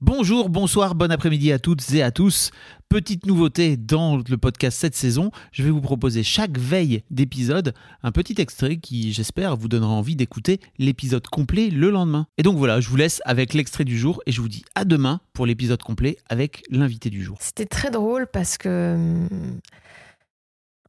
Bonjour, 0.00 0.48
bonsoir, 0.48 0.94
bon 0.94 1.10
après-midi 1.10 1.50
à 1.50 1.58
toutes 1.58 1.92
et 1.92 2.04
à 2.04 2.12
tous. 2.12 2.52
Petite 2.88 3.26
nouveauté 3.26 3.76
dans 3.76 4.18
le 4.18 4.36
podcast 4.38 4.78
cette 4.78 4.94
saison, 4.94 5.32
je 5.50 5.64
vais 5.64 5.70
vous 5.70 5.80
proposer 5.80 6.22
chaque 6.22 6.56
veille 6.56 7.02
d'épisode 7.10 7.74
un 8.04 8.12
petit 8.12 8.40
extrait 8.40 8.76
qui, 8.76 9.12
j'espère, 9.12 9.56
vous 9.56 9.66
donnera 9.66 9.90
envie 9.90 10.14
d'écouter 10.14 10.60
l'épisode 10.78 11.26
complet 11.26 11.68
le 11.70 11.90
lendemain. 11.90 12.28
Et 12.38 12.44
donc 12.44 12.56
voilà, 12.58 12.80
je 12.80 12.88
vous 12.88 12.94
laisse 12.94 13.20
avec 13.24 13.54
l'extrait 13.54 13.84
du 13.84 13.98
jour 13.98 14.22
et 14.24 14.30
je 14.30 14.40
vous 14.40 14.48
dis 14.48 14.62
à 14.76 14.84
demain 14.84 15.20
pour 15.32 15.46
l'épisode 15.46 15.82
complet 15.82 16.16
avec 16.28 16.62
l'invité 16.70 17.10
du 17.10 17.24
jour. 17.24 17.36
C'était 17.40 17.66
très 17.66 17.90
drôle 17.90 18.28
parce 18.32 18.56
que, 18.56 18.94
hum, 18.94 19.58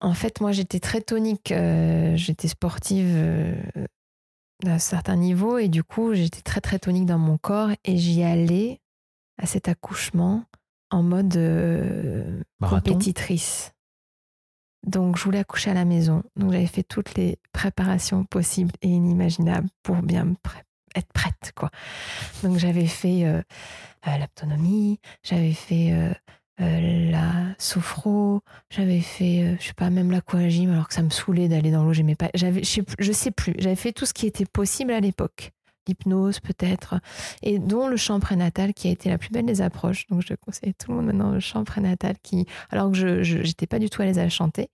en 0.00 0.14
fait, 0.14 0.40
moi, 0.40 0.52
j'étais 0.52 0.78
très 0.78 1.00
tonique. 1.00 1.50
euh, 1.50 2.14
j'étais 2.14 2.46
sportive 2.46 3.10
euh, 3.16 3.60
à 4.64 4.74
un 4.74 4.78
certain 4.78 5.16
niveau 5.16 5.58
et 5.58 5.66
du 5.66 5.82
coup, 5.82 6.14
j'étais 6.14 6.42
très, 6.42 6.60
très 6.60 6.78
tonique 6.78 7.06
dans 7.06 7.18
mon 7.18 7.36
corps 7.36 7.70
et 7.84 7.98
j'y 7.98 8.22
allais 8.22 8.78
à 9.42 9.46
cet 9.46 9.68
accouchement 9.68 10.44
en 10.90 11.02
mode 11.02 11.36
euh, 11.36 12.42
compétitrice. 12.60 13.72
Donc, 14.86 15.16
je 15.16 15.24
voulais 15.24 15.38
accoucher 15.38 15.70
à 15.70 15.74
la 15.74 15.84
maison. 15.84 16.22
Donc, 16.36 16.52
j'avais 16.52 16.66
fait 16.66 16.82
toutes 16.82 17.14
les 17.14 17.38
préparations 17.52 18.24
possibles 18.24 18.72
et 18.82 18.88
inimaginables 18.88 19.68
pour 19.82 19.96
bien 19.96 20.24
me 20.24 20.34
être 20.94 21.12
prête, 21.12 21.52
quoi. 21.56 21.70
Donc, 22.42 22.58
j'avais 22.58 22.86
fait 22.86 23.24
euh, 23.24 23.42
euh, 24.06 24.18
l'autonomie, 24.18 25.00
j'avais 25.22 25.52
fait 25.52 25.92
euh, 25.92 26.12
euh, 26.60 27.10
la 27.10 27.54
sophro, 27.58 28.42
j'avais 28.70 29.00
fait, 29.00 29.56
je 29.58 29.68
sais 29.68 29.74
pas, 29.74 29.88
même 29.88 30.10
l'aquagym, 30.10 30.70
alors 30.70 30.88
que 30.88 30.94
ça 30.94 31.02
me 31.02 31.10
saoulait 31.10 31.48
d'aller 31.48 31.70
dans 31.70 31.84
l'eau, 31.84 31.92
j'aimais 31.92 32.16
pas. 32.16 32.30
J'avais, 32.34 32.62
je 32.62 33.12
sais 33.12 33.30
plus, 33.30 33.54
j'avais 33.58 33.76
fait 33.76 33.92
tout 33.92 34.04
ce 34.04 34.12
qui 34.12 34.26
était 34.26 34.46
possible 34.46 34.92
à 34.92 35.00
l'époque. 35.00 35.52
L'hypnose 35.88 36.40
peut-être, 36.40 37.00
et 37.42 37.58
dont 37.58 37.88
le 37.88 37.96
chant 37.96 38.20
prénatal 38.20 38.72
qui 38.74 38.88
a 38.88 38.90
été 38.90 39.08
la 39.08 39.18
plus 39.18 39.30
belle 39.30 39.46
des 39.46 39.62
approches. 39.62 40.06
Donc 40.08 40.22
je 40.26 40.34
conseille 40.34 40.70
à 40.70 40.72
tout 40.72 40.90
le 40.90 40.96
monde 40.96 41.06
maintenant 41.06 41.30
le 41.30 41.40
chant 41.40 41.64
prénatal 41.64 42.14
qui, 42.22 42.46
alors 42.70 42.92
que 42.92 43.22
je 43.22 43.38
n'étais 43.38 43.66
pas 43.66 43.78
du 43.78 43.90
tout 43.90 44.02
à 44.02 44.04
l'aise 44.04 44.18
à 44.18 44.28
chanter, 44.28 44.70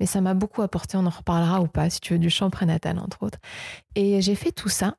mais 0.00 0.06
ça 0.06 0.20
m'a 0.20 0.34
beaucoup 0.34 0.62
apporté, 0.62 0.96
on 0.96 1.06
en 1.06 1.10
reparlera 1.10 1.60
ou 1.60 1.66
pas, 1.66 1.90
si 1.90 2.00
tu 2.00 2.14
veux, 2.14 2.18
du 2.18 2.30
chant 2.30 2.50
prénatal 2.50 2.98
entre 2.98 3.22
autres. 3.22 3.38
Et 3.94 4.20
j'ai 4.20 4.34
fait 4.34 4.52
tout 4.52 4.68
ça, 4.68 4.96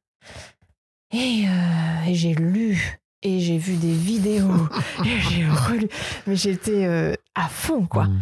et, 1.11 1.45
euh, 1.47 2.09
et 2.09 2.15
j'ai 2.15 2.33
lu, 2.33 2.99
et 3.21 3.39
j'ai 3.39 3.57
vu 3.57 3.75
des 3.75 3.93
vidéos, 3.93 4.67
et 5.05 5.19
j'ai 5.29 5.47
relu, 5.47 5.87
mais 6.27 6.35
j'étais 6.35 6.85
euh, 6.85 7.13
à 7.35 7.47
fond 7.49 7.85
quoi. 7.85 8.05
Mmh. 8.05 8.21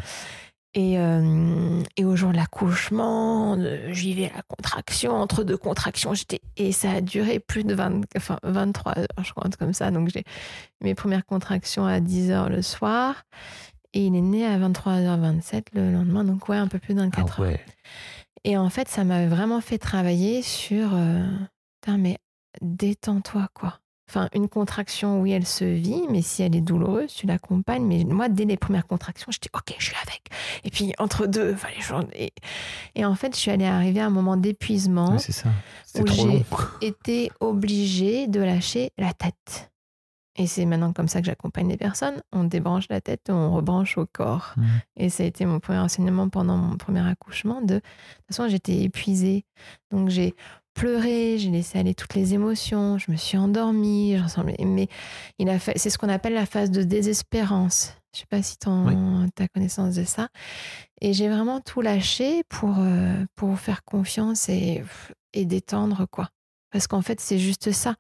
Et, 0.74 0.98
euh, 0.98 1.84
et 1.98 2.06
au 2.06 2.16
jour 2.16 2.32
de 2.32 2.38
l'accouchement, 2.38 3.58
euh, 3.58 3.92
j'y 3.92 4.14
vais 4.14 4.30
à 4.32 4.38
la 4.38 4.42
contraction, 4.44 5.12
entre 5.12 5.44
deux 5.44 5.58
contractions, 5.58 6.14
j'étais 6.14 6.40
et 6.56 6.72
ça 6.72 6.92
a 6.92 7.02
duré 7.02 7.40
plus 7.40 7.66
de 7.66 7.74
20, 7.74 8.04
enfin, 8.16 8.38
23 8.44 8.98
heures, 9.00 9.08
je 9.22 9.32
crois, 9.32 9.50
comme 9.60 9.74
ça. 9.74 9.92
Donc 9.92 10.10
j'ai 10.10 10.24
mes 10.80 10.96
premières 10.96 11.26
contractions 11.26 11.86
à 11.86 12.00
10 12.00 12.32
heures 12.32 12.50
le 12.50 12.62
soir 12.62 13.26
et 13.94 14.06
il 14.06 14.16
est 14.16 14.22
né 14.22 14.46
à 14.46 14.58
23h27 14.58 15.64
le 15.74 15.92
lendemain, 15.92 16.24
donc 16.24 16.48
ouais, 16.48 16.58
un 16.58 16.68
peu 16.68 16.80
plus 16.80 16.94
d'un 16.94 17.10
4 17.10 17.20
Ah 17.20 17.42
heures. 17.42 17.50
Et 18.44 18.58
en 18.58 18.70
fait, 18.70 18.88
ça 18.88 19.04
m'a 19.04 19.28
vraiment 19.28 19.62
fait 19.62 19.78
travailler 19.78 20.42
sur, 20.42 20.92
euh, 20.94 21.26
putain, 21.82 21.98
mais 21.98 22.18
détends-toi, 22.62 23.50
quoi. 23.54 23.80
Enfin, 24.14 24.28
une 24.34 24.50
contraction, 24.50 25.22
oui, 25.22 25.32
elle 25.32 25.48
se 25.48 25.64
vit, 25.64 26.04
mais 26.10 26.22
si 26.22 26.44
elle 26.44 26.54
est 26.54 26.60
douloureuse, 26.60 27.14
tu 27.14 27.28
l'accompagnes. 27.28 27.86
Mais 27.86 28.04
moi, 28.04 28.28
dès 28.28 28.44
les 28.44 28.58
premières 28.58 28.86
contractions, 28.86 29.32
j'étais 29.32 29.50
OK, 29.54 29.74
je 29.80 29.86
suis 29.86 29.96
avec. 30.06 30.22
Et 30.66 30.70
puis, 30.70 30.92
entre 31.00 31.28
deux, 31.28 31.56
fallait 31.56 31.80
genre- 31.80 32.04
et, 32.14 32.34
et 32.96 33.06
en 33.06 33.16
fait, 33.16 33.34
je 33.34 33.40
suis 33.40 33.52
allée 33.52 33.64
arriver 33.64 34.02
à 34.02 34.08
un 34.08 34.10
moment 34.10 34.36
d'épuisement 34.36 35.18
c'est 35.18 35.32
ça. 35.32 35.48
Où 36.02 36.04
j'ai 36.08 36.44
été 36.82 37.32
obligée 37.40 38.28
de 38.28 38.42
lâcher 38.42 38.92
la 38.98 39.14
tête. 39.14 39.71
Et 40.38 40.48
c'est 40.48 40.66
maintenant 40.66 40.94
comme 40.94 41.08
ça 41.10 41.20
que 41.20 41.26
j'accompagne 41.28 41.68
les 41.68 41.78
personnes. 41.78 42.22
On 42.32 42.46
débranche 42.46 42.86
la 42.90 43.02
tête, 43.02 43.30
on 43.30 43.54
rebranche 43.54 43.98
au 43.98 44.06
corps. 44.06 44.54
Mhm. 44.58 44.66
Et 44.98 45.10
ça 45.10 45.24
a 45.24 45.26
été 45.26 45.46
mon 45.46 45.60
premier 45.60 45.80
enseignement 45.80 46.30
pendant 46.30 46.58
mon 46.58 46.78
premier 46.78 47.06
accouchement. 47.08 47.62
De, 47.62 47.76
de 47.76 47.80
toute 47.80 47.84
façon, 48.30 48.48
j'étais 48.48 48.82
épuisée. 48.82 49.44
Donc 49.92 50.08
j'ai 50.10 50.34
pleuré, 50.74 51.38
j'ai 51.38 51.50
laissé 51.50 51.78
aller 51.80 51.94
toutes 51.94 52.16
les 52.16 52.34
émotions, 52.34 52.98
je 52.98 53.12
me 53.12 53.18
suis 53.18 53.38
endormie. 53.38 54.18
j'en 54.18 54.30
semblais- 54.30 54.56
Mais 54.66 54.88
il 55.38 55.50
a 55.50 55.60
fait, 55.60 55.78
c'est 55.78 55.90
ce 55.90 55.98
qu'on 55.98 56.08
appelle 56.08 56.34
la 56.34 56.46
phase 56.46 56.72
de 56.72 56.82
désespérance. 56.84 57.94
Je 58.14 58.20
sais 58.22 58.26
pas 58.30 58.42
si 58.42 58.58
tu 58.58 58.70
as 58.70 59.48
connaissance 59.54 59.96
de 59.96 60.04
ça. 60.06 60.30
Et 61.02 61.12
j'ai 61.14 61.28
vraiment 61.30 61.60
tout 61.60 61.82
lâché 61.82 62.44
pour, 62.48 62.76
euh, 62.80 63.26
pour 63.36 63.60
faire 63.60 63.84
confiance 63.84 64.48
et, 64.50 64.84
et 65.34 65.46
détendre, 65.46 66.06
quoi. 66.10 66.30
Parce 66.72 66.88
qu'en 66.88 67.02
fait, 67.02 67.20
c'est 67.20 67.40
juste 67.40 67.72
ça. 67.74 67.96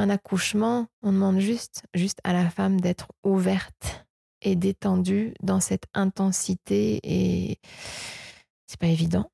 Un 0.00 0.08
accouchement, 0.08 0.86
on 1.02 1.12
demande 1.12 1.40
juste, 1.40 1.82
juste 1.92 2.20
à 2.24 2.32
la 2.32 2.48
femme 2.48 2.80
d'être 2.80 3.08
ouverte 3.22 4.06
et 4.40 4.56
détendue 4.56 5.34
dans 5.42 5.60
cette 5.60 5.84
intensité 5.92 7.00
et 7.02 7.58
c'est 8.66 8.80
pas 8.80 8.86
évident. 8.86 9.30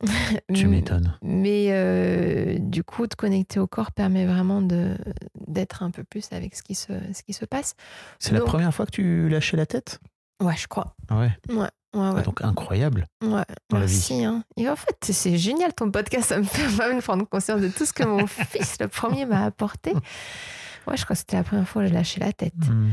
Tu 0.52 0.66
m'étonnes. 0.66 1.16
Mais 1.22 1.68
euh, 1.70 2.58
du 2.58 2.82
coup, 2.82 3.06
de 3.06 3.14
connecter 3.14 3.60
au 3.60 3.68
corps 3.68 3.92
permet 3.92 4.26
vraiment 4.26 4.60
de 4.60 4.96
d'être 5.46 5.84
un 5.84 5.92
peu 5.92 6.02
plus 6.02 6.32
avec 6.32 6.56
ce 6.56 6.64
qui 6.64 6.74
se, 6.74 6.94
ce 7.12 7.22
qui 7.22 7.32
se 7.32 7.44
passe. 7.44 7.76
C'est 8.18 8.32
la 8.32 8.40
première 8.40 8.74
fois 8.74 8.86
que 8.86 8.90
tu 8.90 9.28
lâchais 9.28 9.56
la 9.56 9.66
tête? 9.66 10.00
Ouais, 10.42 10.56
je 10.56 10.66
crois. 10.66 10.96
Ah 11.08 11.20
ouais? 11.20 11.30
Ouais, 11.48 11.70
ouais, 11.94 12.00
Ah, 12.02 12.12
ouais. 12.14 12.22
Donc 12.22 12.42
incroyable. 12.42 13.06
Ouais, 13.22 13.42
dans 13.70 13.78
la 13.78 13.86
vie. 13.86 13.94
merci. 13.94 14.24
Hein. 14.24 14.44
Et 14.56 14.68
en 14.68 14.76
fait, 14.76 14.96
c'est 15.02 15.36
génial 15.38 15.72
ton 15.74 15.90
podcast. 15.90 16.28
Ça 16.28 16.38
me 16.38 16.44
fait 16.44 16.66
vraiment 16.66 17.00
prendre 17.00 17.24
conscience 17.28 17.60
de 17.60 17.68
tout 17.68 17.84
ce 17.86 17.92
que 17.92 18.04
mon 18.04 18.26
fils, 18.26 18.76
le 18.80 18.88
premier, 18.88 19.26
m'a 19.26 19.44
apporté. 19.44 19.92
Ouais, 20.86 20.96
je 20.96 21.04
crois 21.04 21.12
que 21.14 21.18
c'était 21.18 21.36
la 21.36 21.42
première 21.44 21.68
fois 21.68 21.82
que 21.82 21.88
j'ai 21.88 21.92
lâché 21.94 22.18
la 22.18 22.32
tête. 22.32 22.54
Mmh. 22.66 22.92